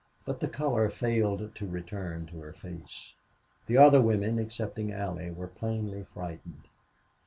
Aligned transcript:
But 0.25 0.39
the 0.39 0.47
color 0.47 0.89
failed 0.89 1.53
to 1.53 1.67
return 1.67 2.25
to 2.25 2.39
her 2.39 2.53
face. 2.53 3.13
The 3.67 3.77
other 3.77 4.01
women, 4.01 4.39
excepting 4.39 4.91
Allie, 4.91 5.29
were 5.29 5.45
plainly 5.45 6.07
frightened. 6.11 6.63